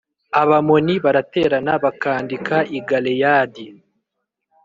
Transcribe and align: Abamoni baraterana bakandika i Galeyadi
Abamoni 0.41 0.93
baraterana 1.03 1.73
bakandika 1.83 2.55
i 2.77 2.79
Galeyadi 2.87 3.65